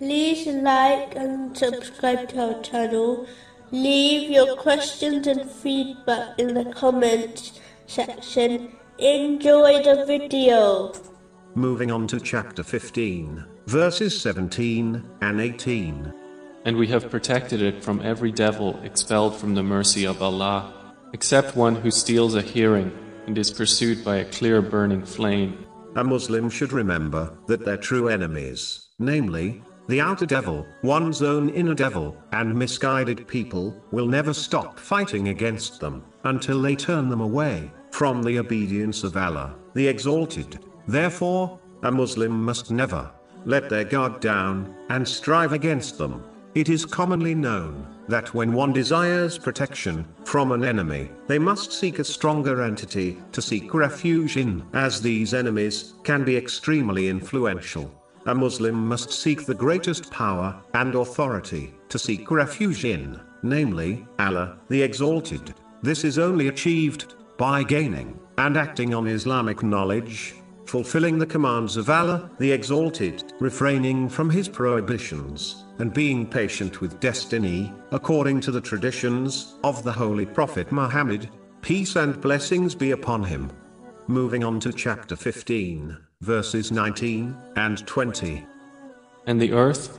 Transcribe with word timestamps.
like 0.00 1.14
and 1.14 1.56
subscribe 1.56 2.28
to 2.30 2.54
our 2.54 2.62
channel. 2.62 3.26
Leave 3.70 4.30
your 4.30 4.56
questions 4.56 5.26
and 5.26 5.50
feedback 5.50 6.38
in 6.38 6.54
the 6.54 6.64
comments 6.72 7.60
section. 7.86 8.72
Enjoy 8.98 9.82
the 9.82 10.04
video. 10.06 10.92
Moving 11.54 11.90
on 11.90 12.06
to 12.08 12.18
chapter 12.18 12.62
15, 12.62 13.44
verses 13.66 14.20
17 14.20 15.04
and 15.20 15.40
18. 15.40 16.12
And 16.64 16.76
we 16.76 16.86
have 16.88 17.10
protected 17.10 17.62
it 17.62 17.84
from 17.84 18.00
every 18.00 18.32
devil 18.32 18.80
expelled 18.82 19.36
from 19.36 19.54
the 19.54 19.62
mercy 19.62 20.06
of 20.06 20.22
Allah, 20.22 20.94
except 21.12 21.56
one 21.56 21.76
who 21.76 21.90
steals 21.90 22.34
a 22.34 22.42
hearing 22.42 22.92
and 23.26 23.38
is 23.38 23.50
pursued 23.50 24.04
by 24.04 24.16
a 24.16 24.24
clear 24.24 24.60
burning 24.62 25.04
flame. 25.04 25.64
A 25.96 26.02
Muslim 26.02 26.50
should 26.50 26.72
remember 26.72 27.36
that 27.46 27.64
their 27.64 27.76
true 27.76 28.08
enemies, 28.08 28.88
namely, 28.98 29.62
the 29.88 30.00
outer 30.00 30.26
devil, 30.26 30.66
one's 30.82 31.22
own 31.22 31.48
inner 31.50 31.74
devil, 31.74 32.16
and 32.32 32.54
misguided 32.54 33.26
people, 33.28 33.74
will 33.90 34.06
never 34.06 34.32
stop 34.32 34.78
fighting 34.78 35.28
against 35.28 35.80
them, 35.80 36.04
until 36.24 36.60
they 36.62 36.76
turn 36.76 37.08
them 37.08 37.20
away 37.20 37.70
from 37.90 38.22
the 38.22 38.38
obedience 38.38 39.04
of 39.04 39.16
Allah, 39.16 39.54
the 39.74 39.86
Exalted. 39.86 40.58
Therefore, 40.88 41.58
a 41.82 41.90
Muslim 41.90 42.44
must 42.44 42.70
never 42.70 43.10
let 43.44 43.68
their 43.68 43.84
guard 43.84 44.20
down, 44.20 44.74
and 44.88 45.06
strive 45.06 45.52
against 45.52 45.98
them. 45.98 46.24
It 46.54 46.68
is 46.68 46.84
commonly 46.84 47.34
known 47.34 47.86
that 48.08 48.32
when 48.34 48.52
one 48.52 48.72
desires 48.72 49.38
protection 49.38 50.06
from 50.24 50.52
an 50.52 50.64
enemy, 50.64 51.10
they 51.26 51.38
must 51.38 51.72
seek 51.72 51.98
a 51.98 52.04
stronger 52.04 52.62
entity 52.62 53.18
to 53.32 53.42
seek 53.42 53.74
refuge 53.74 54.36
in, 54.36 54.64
as 54.72 55.00
these 55.00 55.34
enemies 55.34 55.94
can 56.04 56.24
be 56.24 56.36
extremely 56.36 57.08
influential. 57.08 57.92
A 58.26 58.34
Muslim 58.34 58.88
must 58.88 59.10
seek 59.12 59.44
the 59.44 59.54
greatest 59.54 60.10
power 60.10 60.62
and 60.72 60.94
authority 60.94 61.74
to 61.90 61.98
seek 61.98 62.30
refuge 62.30 62.84
in, 62.84 63.20
namely, 63.42 64.06
Allah, 64.18 64.58
the 64.68 64.82
Exalted. 64.82 65.54
This 65.82 66.04
is 66.04 66.18
only 66.18 66.48
achieved 66.48 67.14
by 67.36 67.62
gaining 67.62 68.18
and 68.38 68.56
acting 68.56 68.94
on 68.94 69.06
Islamic 69.06 69.62
knowledge, 69.62 70.34
fulfilling 70.66 71.18
the 71.18 71.26
commands 71.26 71.76
of 71.76 71.90
Allah, 71.90 72.30
the 72.38 72.50
Exalted, 72.50 73.32
refraining 73.40 74.08
from 74.08 74.30
His 74.30 74.48
prohibitions 74.48 75.64
and 75.78 75.92
being 75.92 76.26
patient 76.26 76.80
with 76.80 77.00
destiny, 77.00 77.72
according 77.90 78.40
to 78.40 78.50
the 78.50 78.60
traditions 78.60 79.56
of 79.64 79.82
the 79.82 79.92
Holy 79.92 80.24
Prophet 80.24 80.70
Muhammad, 80.72 81.28
peace 81.62 81.96
and 81.96 82.20
blessings 82.20 82.74
be 82.74 82.92
upon 82.92 83.24
him. 83.24 83.50
Moving 84.06 84.44
on 84.44 84.60
to 84.60 84.70
chapter 84.70 85.16
15, 85.16 85.96
verses 86.20 86.70
19 86.70 87.34
and 87.56 87.86
20. 87.86 88.44
And 89.26 89.40
the 89.40 89.52
earth, 89.52 89.98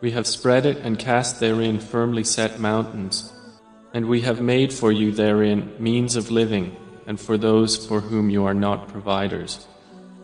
we 0.00 0.12
have 0.12 0.28
spread 0.28 0.66
it 0.66 0.76
and 0.76 0.96
cast 0.96 1.40
therein 1.40 1.80
firmly 1.80 2.22
set 2.22 2.60
mountains. 2.60 3.32
And 3.92 4.06
we 4.06 4.20
have 4.20 4.40
made 4.40 4.72
for 4.72 4.92
you 4.92 5.10
therein 5.10 5.74
means 5.80 6.14
of 6.14 6.30
living, 6.30 6.76
and 7.08 7.18
for 7.18 7.36
those 7.36 7.88
for 7.88 8.00
whom 8.00 8.30
you 8.30 8.44
are 8.44 8.54
not 8.54 8.86
providers. 8.86 9.66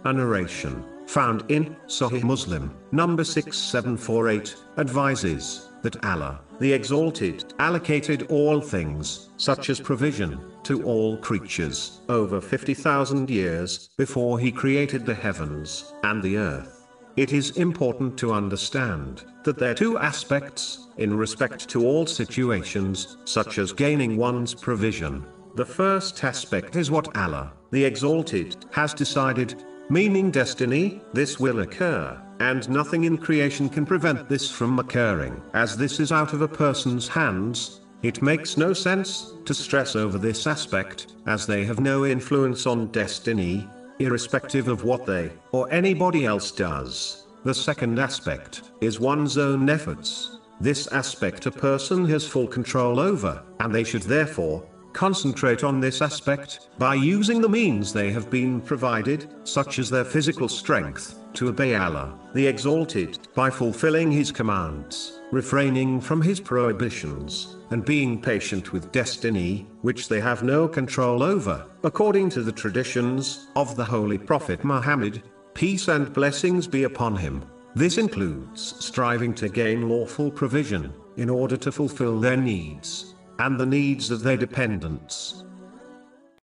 A 0.05 0.13
narration 0.13 0.85
found 1.07 1.45
in 1.51 1.77
Sahih 1.87 2.23
Muslim, 2.23 2.75
number 2.93 3.25
6748, 3.25 4.57
advises 4.79 5.69
that 5.83 6.05
Allah, 6.05 6.41
the 6.59 6.73
Exalted, 6.73 7.55
allocated 7.59 8.27
all 8.29 8.61
things, 8.61 9.31
such 9.37 9.71
as 9.71 9.81
provision, 9.81 10.41
to 10.65 10.83
all 10.83 11.17
creatures, 11.19 12.01
over 12.09 12.41
50,000 12.41 13.31
years 13.31 13.91
before 13.97 14.39
He 14.39 14.51
created 14.51 15.07
the 15.07 15.15
heavens 15.15 15.93
and 16.03 16.23
the 16.23 16.37
earth. 16.37 16.87
It 17.17 17.33
is 17.33 17.57
important 17.57 18.19
to 18.19 18.33
understand 18.33 19.25
that 19.45 19.59
there 19.59 19.71
are 19.71 19.75
two 19.75 19.97
aspects 19.97 20.89
in 20.99 21.17
respect 21.17 21.69
to 21.71 21.87
all 21.87 22.05
situations, 22.07 23.17
such 23.25 23.59
as 23.59 23.73
gaining 23.73 24.17
one's 24.17 24.55
provision. 24.55 25.25
The 25.55 25.65
first 25.65 26.23
aspect 26.25 26.77
is 26.77 26.91
what 26.91 27.17
Allah, 27.17 27.53
the 27.71 27.85
Exalted, 27.85 28.67
has 28.73 28.93
decided 28.93 29.65
meaning 29.89 30.31
destiny, 30.31 31.01
this 31.13 31.39
will 31.39 31.61
occur, 31.61 32.21
and 32.41 32.69
nothing 32.69 33.05
in 33.05 33.17
creation 33.17 33.69
can 33.69 33.87
prevent 33.87 34.29
this 34.29 34.51
from 34.51 34.79
occurring. 34.79 35.41
As 35.55 35.77
this 35.77 36.01
is 36.01 36.13
out 36.13 36.33
of 36.33 36.43
a 36.43 36.49
person's 36.49 37.09
hands, 37.09 37.81
it 38.03 38.23
makes 38.23 38.57
no 38.57 38.73
sense 38.73 39.33
to 39.45 39.55
stress 39.55 39.97
over 39.97 40.19
this 40.19 40.47
aspect, 40.47 41.15
as 41.27 41.47
they 41.47 41.65
have 41.65 41.81
no 41.81 42.05
influence 42.05 42.67
on 42.67 42.89
destiny, 42.89 43.69
irrespective 43.99 44.69
of 44.69 44.85
what 44.85 45.07
they 45.07 45.33
or 45.53 45.71
anybody 45.73 46.27
else 46.27 46.51
does. 46.51 47.27
The 47.45 47.55
second 47.55 47.99
aspect 47.99 48.63
is 48.81 49.01
one's 49.01 49.39
own 49.39 49.71
efforts. 49.71 50.41
This 50.61 50.87
aspect 50.89 51.47
a 51.47 51.51
person 51.51 52.05
has 52.07 52.27
full 52.27 52.47
control 52.47 52.99
over, 52.99 53.43
and 53.61 53.75
they 53.75 53.85
should 53.85 54.03
therefore 54.03 54.67
concentrate 54.97 55.63
on 55.63 55.79
this 55.79 56.01
aspect 56.01 56.71
by 56.79 56.95
using 56.95 57.43
the 57.43 57.49
means 57.49 57.93
they 57.93 58.11
have 58.11 58.31
been 58.31 58.63
provided, 58.63 59.29
such 59.45 59.79
as 59.79 59.91
their 59.91 60.07
physical 60.07 60.49
strength, 60.49 61.21
to 61.35 61.49
obey 61.49 61.75
Allah, 61.77 62.19
the 62.33 62.47
Exalted, 62.47 63.19
by 63.35 63.51
fulfilling 63.51 64.11
His 64.11 64.33
commands, 64.33 65.21
refraining 65.31 66.01
from 66.01 66.23
His 66.23 66.41
prohibitions, 66.41 67.57
and 67.71 67.85
being 67.85 68.23
patient 68.23 68.73
with 68.73 68.91
destiny, 68.91 69.67
which 69.83 70.09
they 70.09 70.21
have 70.21 70.43
no 70.43 70.67
control 70.67 71.23
over, 71.23 71.67
according 71.85 72.31
to 72.31 72.43
the 72.43 72.51
traditions 72.51 73.49
of 73.55 73.77
the 73.77 73.85
Holy 73.85 74.17
Prophet 74.17 74.65
Muhammad, 74.65 75.23
peace 75.53 75.89
and 75.89 76.11
blessings 76.15 76.67
be 76.67 76.85
upon 76.85 77.17
him. 77.17 77.45
This 77.75 77.99
includes 77.99 78.83
striving 78.83 79.35
to 79.35 79.51
gain 79.51 79.91
lawful 79.91 80.31
provision, 80.31 80.95
in 81.19 81.29
order 81.29 81.59
to 81.59 81.73
fulfill 81.73 82.19
their 82.19 82.37
needs 82.37 83.16
and 83.39 83.59
the 83.59 83.67
needs 83.67 84.11
of 84.11 84.23
their 84.23 84.37
dependents. 84.37 85.46